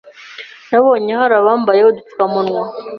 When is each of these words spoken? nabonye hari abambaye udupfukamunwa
nabonye 0.69 1.11
hari 1.19 1.33
abambaye 1.41 1.81
udupfukamunwa 1.83 2.63